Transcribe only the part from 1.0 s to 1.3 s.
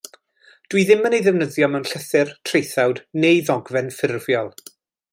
yn ei